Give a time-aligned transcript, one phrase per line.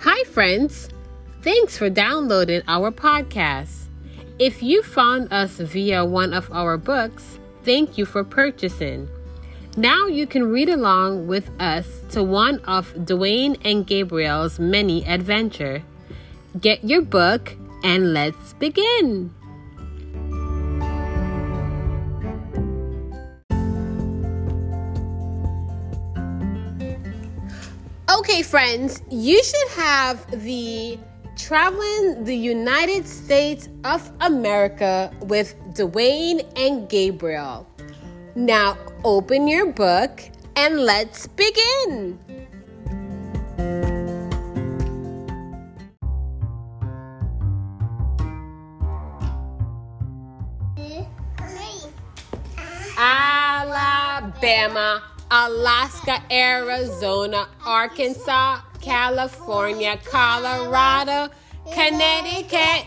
[0.00, 0.90] Hi, friends.
[1.42, 3.86] Thanks for downloading our podcast.
[4.38, 9.08] If you found us via one of our books, thank you for purchasing.
[9.76, 15.82] Now you can read along with us to one of Dwayne and Gabriel's many adventure.
[16.60, 19.35] Get your book and let's begin.
[28.16, 30.98] Okay, friends, you should have the
[31.36, 37.68] Traveling the United States of America with Dwayne and Gabriel.
[38.34, 40.22] Now open your book
[40.56, 42.18] and let's begin.
[52.96, 61.32] Alabama, Alaska, Arizona, Arkansas, California, Colorado,
[61.72, 62.86] Connecticut,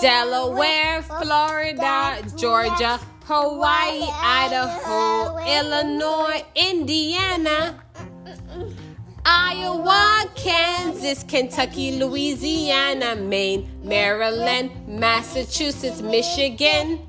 [0.00, 7.82] Delaware, Florida, Georgia, Hawaii, Idaho, Illinois, Indiana,
[9.24, 17.06] Iowa, Kansas, Kentucky, Louisiana, Maine, Maryland, Massachusetts, Michigan,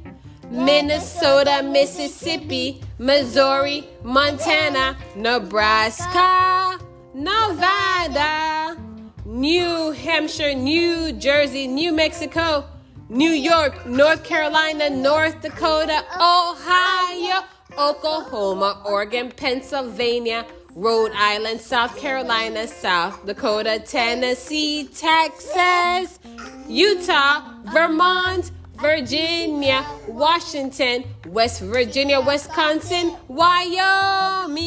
[0.49, 6.77] Minnesota, Mississippi, Missouri, Montana, Nebraska,
[7.15, 8.77] Nevada,
[9.25, 12.63] New Hampshire, New Jersey, New Mexico,
[13.09, 17.41] New York, North Carolina, North Dakota, Ohio,
[17.75, 26.19] Oklahoma, Oregon, Pennsylvania, Rhode Island, South Carolina, South Dakota, Tennessee, Texas,
[26.67, 28.51] Utah, Vermont,
[28.81, 34.61] Virginia, Washington, West Virginia, Wisconsin, Wyoming.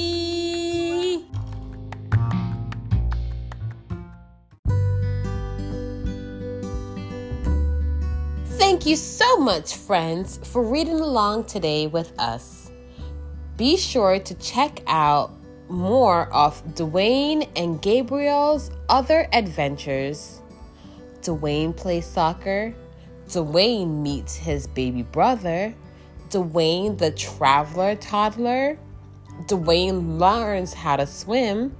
[8.56, 12.70] Thank you so much, friends, for reading along today with us.
[13.56, 15.32] Be sure to check out
[15.68, 20.40] more of Dwayne and Gabriel's other adventures.
[21.20, 22.74] Dwayne plays soccer
[23.28, 25.74] Dwayne meets his baby brother,
[26.30, 28.78] Dwayne the traveler toddler,
[29.46, 31.76] Dwayne learns how to swim,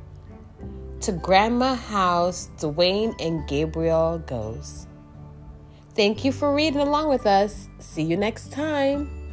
[1.00, 4.86] to Grandma House, Dwayne and Gabriel goes.
[5.94, 7.68] Thank you for reading along with us.
[7.78, 9.23] See you next time.